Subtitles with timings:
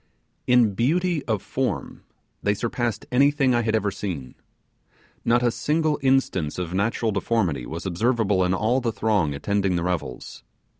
[0.47, 2.01] In beauty of form
[2.41, 4.33] they surpassed anything I had ever seen.
[5.23, 9.83] Not a single instance of natural deformity was observable in all the throng attending the
[9.83, 10.43] revels.